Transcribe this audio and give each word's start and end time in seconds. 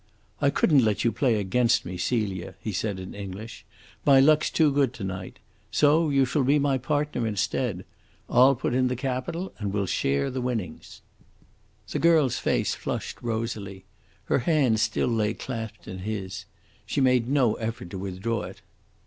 "I 0.41 0.49
couldn't 0.49 0.83
let 0.83 1.03
you 1.03 1.11
play 1.11 1.35
against 1.35 1.85
me, 1.85 1.95
Celia," 1.95 2.55
he 2.59 2.71
said, 2.71 2.99
in 2.99 3.13
English; 3.13 3.63
"my 4.03 4.19
luck's 4.19 4.49
too 4.49 4.71
good 4.73 4.93
to 4.95 5.03
night. 5.03 5.37
So 5.69 6.09
you 6.09 6.25
shall 6.25 6.43
be 6.43 6.57
my 6.57 6.79
partner 6.79 7.27
instead. 7.27 7.85
I'll 8.27 8.55
put 8.55 8.73
in 8.73 8.87
the 8.87 8.95
capital 8.95 9.53
and 9.59 9.71
we'll 9.71 9.85
share 9.85 10.31
the 10.31 10.41
winnings." 10.41 11.03
The 11.91 11.99
girl's 11.99 12.39
face 12.39 12.73
flushed 12.73 13.21
rosily. 13.21 13.83
Her 14.25 14.39
hand 14.39 14.79
still 14.79 15.07
lay 15.07 15.35
clasped 15.35 15.87
in 15.87 15.99
his. 15.99 16.45
She 16.87 16.99
made 16.99 17.29
no 17.29 17.53
effort 17.57 17.91
to 17.91 17.99
withdraw 17.99 18.41
it. 18.41 18.61